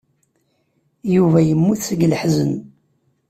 Yuba 1.15 1.39
yemmut 1.47 1.81
seg 1.87 1.99
leḥzen. 2.11 2.51